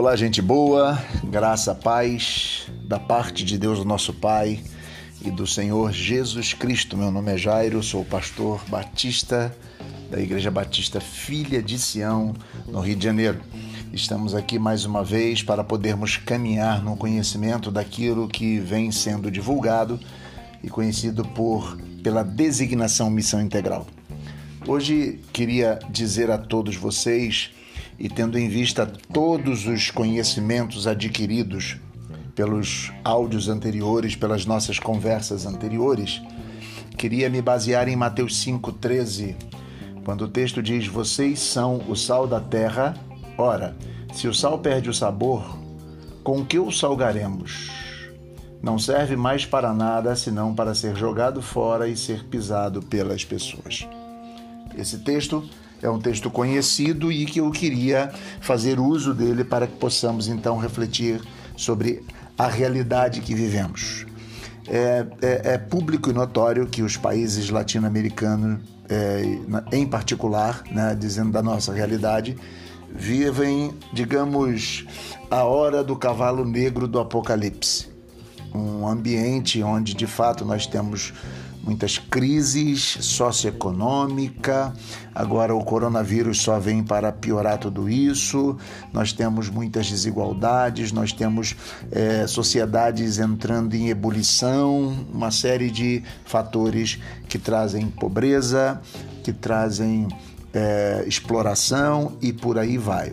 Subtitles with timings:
[0.00, 4.58] Olá, gente boa, graça, paz da parte de Deus, nosso Pai
[5.20, 6.96] e do Senhor Jesus Cristo.
[6.96, 9.54] Meu nome é Jairo, sou pastor batista
[10.10, 12.34] da Igreja Batista Filha de Sião,
[12.66, 13.42] no Rio de Janeiro.
[13.92, 20.00] Estamos aqui mais uma vez para podermos caminhar no conhecimento daquilo que vem sendo divulgado
[20.64, 23.86] e conhecido por pela designação missão integral.
[24.66, 27.50] Hoje queria dizer a todos vocês
[28.00, 31.76] e tendo em vista todos os conhecimentos adquiridos
[32.34, 36.22] pelos áudios anteriores, pelas nossas conversas anteriores,
[36.96, 39.36] queria me basear em Mateus 5,13,
[40.02, 42.94] quando o texto diz: Vocês são o sal da terra.
[43.36, 43.76] Ora,
[44.14, 45.58] se o sal perde o sabor,
[46.24, 47.70] com que o salgaremos?
[48.62, 53.86] Não serve mais para nada senão para ser jogado fora e ser pisado pelas pessoas.
[54.76, 55.48] Esse texto
[55.82, 60.58] é um texto conhecido e que eu queria fazer uso dele para que possamos então
[60.58, 61.20] refletir
[61.56, 62.04] sobre
[62.36, 64.06] a realidade que vivemos.
[64.68, 69.22] É, é, é público e notório que os países latino-americanos, é,
[69.72, 72.36] em particular, né, dizendo da nossa realidade,
[72.92, 74.84] vivem, digamos,
[75.30, 77.88] a hora do cavalo negro do apocalipse.
[78.54, 81.12] Um ambiente onde de fato nós temos
[81.62, 84.72] muitas crises socioeconômica.
[85.14, 88.56] Agora o coronavírus só vem para piorar tudo isso.
[88.92, 91.54] Nós temos muitas desigualdades, nós temos
[91.90, 98.80] é, sociedades entrando em ebulição, uma série de fatores que trazem pobreza,
[99.22, 100.08] que trazem
[100.52, 103.12] é, exploração e por aí vai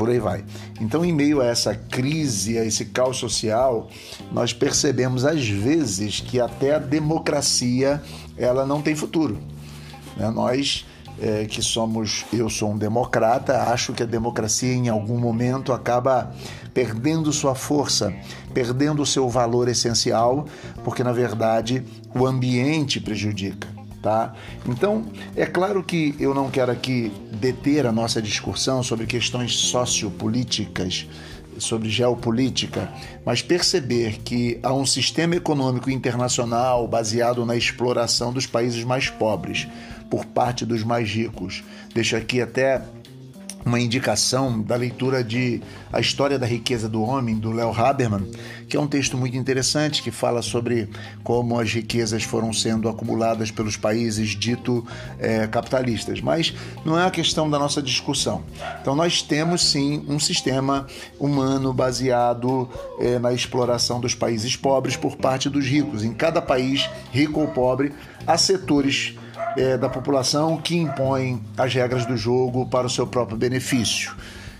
[0.00, 0.42] por aí vai.
[0.80, 3.90] Então, em meio a essa crise, a esse caos social,
[4.32, 8.02] nós percebemos às vezes que até a democracia
[8.34, 9.36] ela não tem futuro.
[10.16, 10.30] Né?
[10.30, 10.86] Nós
[11.20, 16.34] é, que somos, eu sou um democrata, acho que a democracia em algum momento acaba
[16.72, 18.10] perdendo sua força,
[18.54, 20.46] perdendo seu valor essencial,
[20.82, 24.34] porque na verdade o ambiente prejudica tá?
[24.66, 25.04] Então,
[25.36, 31.06] é claro que eu não quero aqui deter a nossa discussão sobre questões sociopolíticas,
[31.58, 32.90] sobre geopolítica,
[33.24, 39.68] mas perceber que há um sistema econômico internacional baseado na exploração dos países mais pobres
[40.08, 41.62] por parte dos mais ricos.
[41.94, 42.82] Deixo aqui até
[43.64, 45.62] uma indicação da leitura de
[45.92, 48.30] A História da Riqueza do Homem, do Léo Haberman,
[48.68, 50.88] que é um texto muito interessante que fala sobre
[51.22, 54.86] como as riquezas foram sendo acumuladas pelos países dito
[55.18, 56.20] é, capitalistas.
[56.20, 56.54] Mas
[56.84, 58.42] não é a questão da nossa discussão.
[58.80, 60.86] Então, nós temos sim um sistema
[61.18, 62.68] humano baseado
[62.98, 66.04] é, na exploração dos países pobres por parte dos ricos.
[66.04, 67.92] Em cada país, rico ou pobre,
[68.26, 69.14] há setores
[69.56, 74.14] é, da população que impõem as regras do jogo para o seu próprio benefício.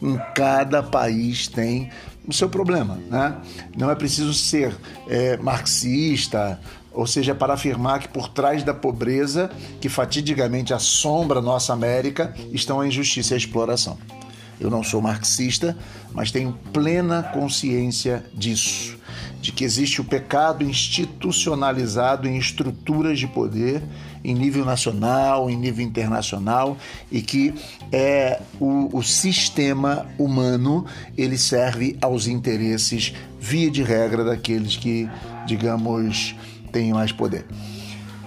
[0.00, 1.90] Em cada país tem
[2.26, 3.36] o seu problema, né?
[3.76, 4.74] Não é preciso ser
[5.08, 6.60] é, marxista,
[6.92, 9.50] ou seja, para afirmar que por trás da pobreza
[9.80, 13.98] que fatidicamente assombra nossa América estão a injustiça e a exploração.
[14.60, 15.76] Eu não sou marxista,
[16.12, 18.96] mas tenho plena consciência disso,
[19.40, 23.82] de que existe o pecado institucionalizado em estruturas de poder
[24.24, 26.76] em nível nacional, em nível internacional
[27.10, 27.54] e que
[27.90, 30.84] é o, o sistema humano
[31.16, 35.08] ele serve aos interesses via de regra daqueles que
[35.46, 36.34] digamos
[36.70, 37.44] têm mais poder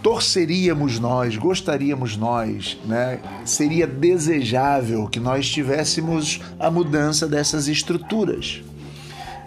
[0.05, 3.19] torceríamos nós, gostaríamos nós, né?
[3.43, 8.61] Seria desejável que nós tivéssemos a mudança dessas estruturas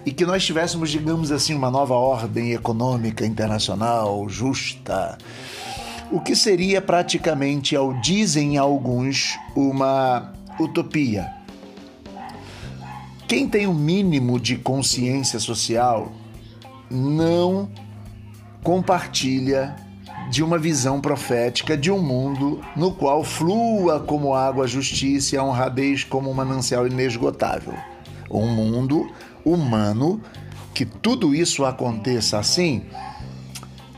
[0.05, 5.17] e que nós tivéssemos, digamos assim, uma nova ordem econômica internacional justa,
[6.11, 11.33] o que seria praticamente, ao dizem alguns, uma utopia.
[13.27, 16.11] Quem tem o um mínimo de consciência social
[16.91, 17.69] não
[18.63, 19.77] compartilha
[20.31, 25.39] de uma visão profética de um mundo no qual flua como água a justiça e
[25.39, 27.75] a honradez como um manancial inesgotável.
[28.31, 29.11] Um mundo
[29.45, 30.21] humano
[30.75, 32.85] que tudo isso aconteça assim,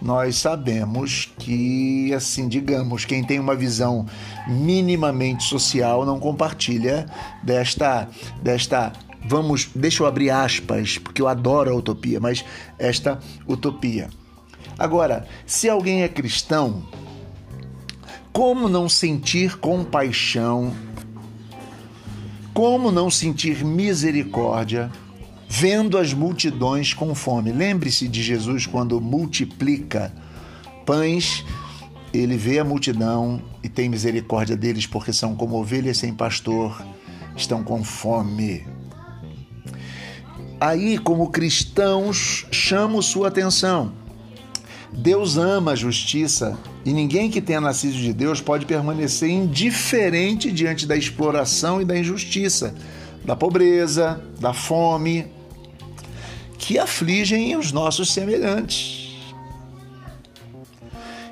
[0.00, 4.06] nós sabemos que, assim, digamos, quem tem uma visão
[4.48, 7.06] minimamente social não compartilha
[7.42, 8.08] desta,
[8.42, 8.92] desta
[9.24, 12.44] vamos, deixa eu abrir aspas, porque eu adoro a utopia, mas
[12.78, 14.08] esta utopia.
[14.78, 16.82] Agora, se alguém é cristão,
[18.32, 20.72] como não sentir compaixão?
[22.54, 24.90] Como não sentir misericórdia
[25.52, 27.50] vendo as multidões com fome?
[27.50, 30.14] Lembre-se de Jesus quando multiplica
[30.86, 31.44] pães,
[32.14, 36.80] ele vê a multidão e tem misericórdia deles porque são como ovelhas sem pastor,
[37.36, 38.64] estão com fome.
[40.60, 43.92] aí, como cristãos, chamo sua atenção.
[44.92, 50.86] Deus ama a justiça e ninguém que tenha nascido de Deus pode permanecer indiferente diante
[50.86, 52.72] da exploração e da injustiça,
[53.24, 55.39] da pobreza, da fome,
[56.70, 59.10] que afligem os nossos semelhantes.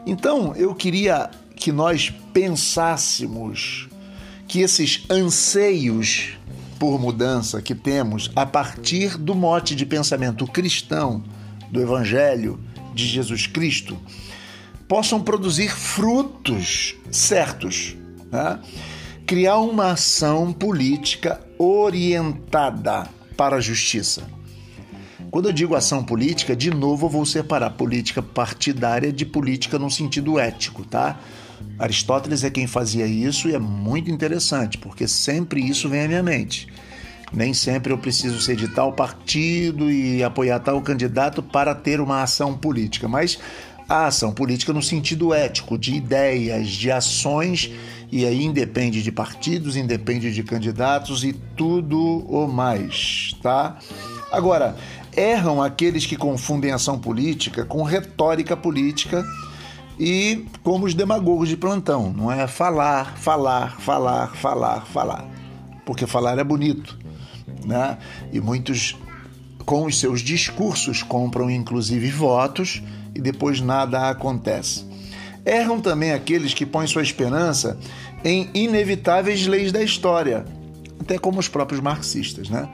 [0.04, 3.88] Então, eu queria que nós pensássemos
[4.48, 6.30] que esses anseios
[6.76, 11.22] por mudança que temos a partir do mote de pensamento cristão
[11.70, 12.58] do Evangelho
[12.92, 13.96] de Jesus Cristo
[14.88, 17.96] possam produzir frutos certos.
[18.28, 18.58] Né?
[19.24, 24.36] Criar uma ação política orientada para a justiça.
[25.38, 29.88] Quando eu digo ação política, de novo eu vou separar política partidária de política no
[29.88, 31.16] sentido ético, tá?
[31.78, 36.22] Aristóteles é quem fazia isso e é muito interessante, porque sempre isso vem à minha
[36.24, 36.66] mente.
[37.32, 42.20] Nem sempre eu preciso ser de tal partido e apoiar tal candidato para ter uma
[42.20, 43.38] ação política, mas
[43.88, 47.70] a ação política no sentido ético, de ideias, de ações,
[48.10, 53.78] e aí independe de partidos, independe de candidatos e tudo o mais, tá?
[54.30, 54.76] Agora,
[55.18, 59.24] erram aqueles que confundem ação política com retórica política
[59.98, 65.24] e como os demagogos de plantão, não é falar, falar, falar, falar, falar.
[65.84, 66.96] Porque falar é bonito,
[67.64, 67.98] né?
[68.32, 68.96] E muitos
[69.66, 72.80] com os seus discursos compram inclusive votos
[73.12, 74.86] e depois nada acontece.
[75.44, 77.76] Erram também aqueles que põem sua esperança
[78.24, 80.44] em inevitáveis leis da história,
[81.00, 82.68] até como os próprios marxistas, né?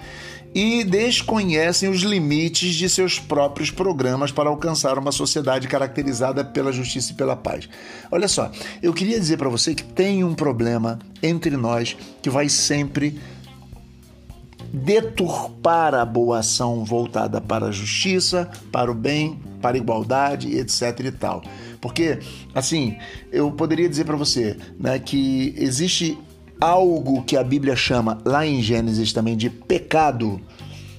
[0.54, 7.12] e desconhecem os limites de seus próprios programas para alcançar uma sociedade caracterizada pela justiça
[7.12, 7.68] e pela paz.
[8.10, 12.48] Olha só, eu queria dizer para você que tem um problema entre nós que vai
[12.48, 13.18] sempre
[14.72, 21.00] deturpar a boa ação voltada para a justiça, para o bem, para a igualdade, etc
[21.00, 21.42] e tal.
[21.80, 22.18] Porque,
[22.54, 22.96] assim,
[23.30, 26.18] eu poderia dizer para você né, que existe
[26.64, 30.40] algo que a Bíblia chama lá em Gênesis também de pecado,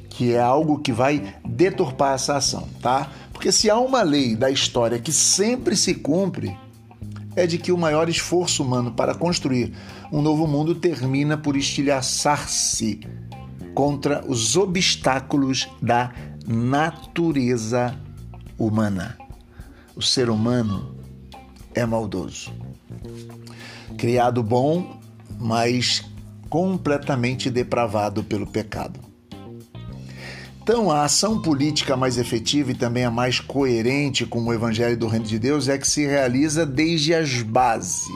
[0.09, 3.09] que é algo que vai deturpar essa ação, tá?
[3.33, 6.55] Porque se há uma lei da história que sempre se cumpre,
[7.35, 9.73] é de que o maior esforço humano para construir
[10.11, 12.99] um novo mundo termina por estilhaçar-se
[13.73, 16.13] contra os obstáculos da
[16.47, 17.99] natureza
[18.57, 19.17] humana.
[19.95, 20.95] O ser humano
[21.73, 22.53] é maldoso.
[23.97, 25.03] Criado bom,
[25.39, 26.03] mas
[26.49, 28.99] completamente depravado pelo pecado.
[30.61, 35.07] Então, a ação política mais efetiva e também a mais coerente com o Evangelho do
[35.07, 38.09] Reino de Deus é que se realiza desde as bases.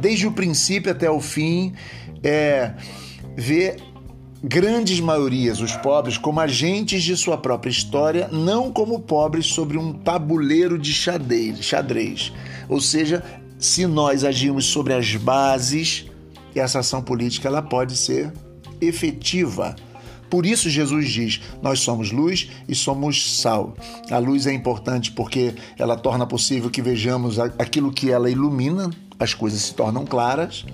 [0.00, 1.74] Desde o princípio até o fim,
[2.24, 2.72] é
[3.36, 3.76] ver
[4.42, 9.92] grandes maiorias, os pobres, como agentes de sua própria história, não como pobres sobre um
[9.92, 11.64] tabuleiro de xadrez.
[11.64, 12.32] xadrez.
[12.68, 13.22] Ou seja,
[13.58, 16.06] se nós agirmos sobre as bases,
[16.54, 18.32] essa ação política ela pode ser
[18.80, 19.76] efetiva.
[20.28, 23.76] Por isso Jesus diz: nós somos luz e somos sal.
[24.10, 29.34] A luz é importante porque ela torna possível que vejamos aquilo que ela ilumina, as
[29.34, 30.64] coisas se tornam claras.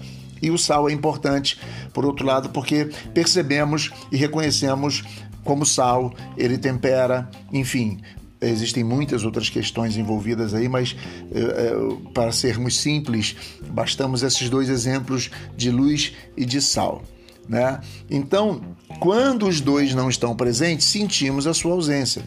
[0.41, 1.61] E o sal é importante,
[1.93, 5.05] por outro lado, porque percebemos e reconhecemos
[5.45, 8.01] como sal, ele tempera, enfim,
[8.43, 10.97] Existem muitas outras questões envolvidas aí, mas
[11.33, 11.73] é,
[12.13, 13.37] para sermos simples,
[13.71, 17.03] bastamos esses dois exemplos de luz e de sal.
[17.49, 17.81] Né?
[18.11, 18.61] Então,
[19.01, 22.23] quando os dois não estão presentes, sentimos a sua ausência.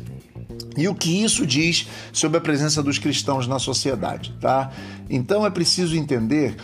[0.78, 4.72] E o que isso diz sobre a presença dos cristãos na sociedade, tá?
[5.10, 6.56] Então é preciso entender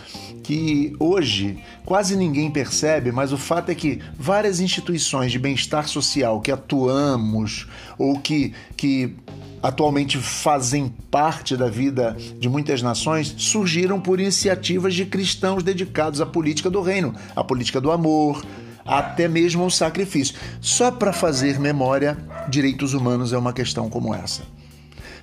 [0.42, 6.40] que hoje quase ninguém percebe, mas o fato é que várias instituições de bem-estar social
[6.40, 7.68] que atuamos
[7.98, 9.14] ou que, que
[9.62, 16.26] atualmente fazem parte da vida de muitas nações, surgiram por iniciativas de cristãos dedicados à
[16.26, 18.44] política do reino, à política do amor,
[18.84, 20.34] até mesmo ao sacrifício.
[20.60, 22.18] Só para fazer memória,
[22.48, 24.42] direitos humanos é uma questão como essa.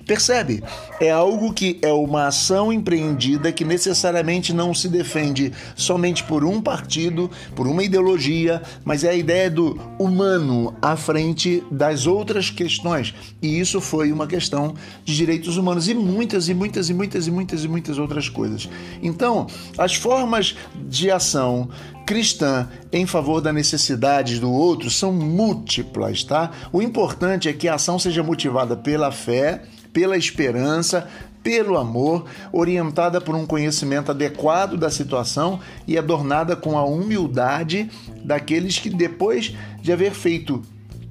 [0.06, 0.62] Percebe?
[1.00, 6.60] É algo que é uma ação empreendida que necessariamente não se defende somente por um
[6.60, 13.14] partido, por uma ideologia, mas é a ideia do humano à frente das outras questões.
[13.40, 17.30] E isso foi uma questão de direitos humanos e muitas e muitas e muitas e
[17.30, 18.68] muitas e muitas outras coisas.
[19.02, 19.46] Então,
[19.78, 20.56] as formas
[20.88, 21.68] de ação
[22.06, 26.50] cristã em favor das necessidades do outro são múltiplas, tá?
[26.72, 31.08] O importante é que a ação seja motivada pela fé pela esperança,
[31.42, 37.90] pelo amor, orientada por um conhecimento adequado da situação e adornada com a humildade
[38.24, 40.62] daqueles que, depois de haver feito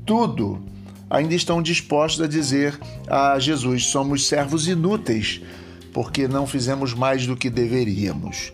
[0.05, 0.61] tudo,
[1.09, 5.41] ainda estão dispostos a dizer a Jesus: somos servos inúteis,
[5.93, 8.53] porque não fizemos mais do que deveríamos.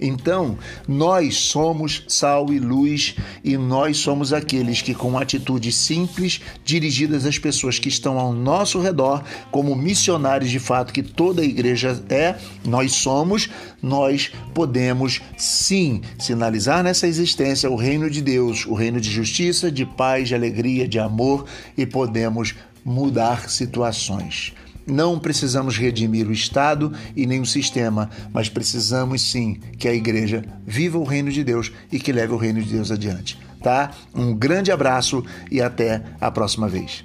[0.00, 7.26] Então, nós somos sal e luz e nós somos aqueles que, com atitudes simples, dirigidas
[7.26, 12.02] às pessoas que estão ao nosso redor, como missionários de fato que toda a igreja
[12.08, 13.48] é, nós somos,
[13.82, 19.84] nós podemos sim sinalizar nessa existência o reino de Deus, o reino de justiça, de
[19.84, 21.46] paz, de alegria, de amor
[21.76, 24.52] e podemos mudar situações.
[24.86, 30.44] Não precisamos redimir o Estado e nem o sistema, mas precisamos sim que a igreja
[30.66, 33.38] viva o reino de Deus e que leve o reino de Deus adiante.
[33.62, 33.92] Tá?
[34.14, 37.02] Um grande abraço e até a próxima vez.